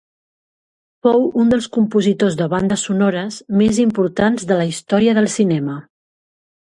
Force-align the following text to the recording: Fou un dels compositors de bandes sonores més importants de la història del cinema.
Fou 1.07 1.25
un 1.41 1.51
dels 1.51 1.67
compositors 1.75 2.37
de 2.39 2.47
bandes 2.53 2.85
sonores 2.89 3.37
més 3.61 3.81
importants 3.83 4.47
de 4.53 4.57
la 4.61 4.65
història 4.73 5.15
del 5.19 5.29
cinema. 5.39 5.77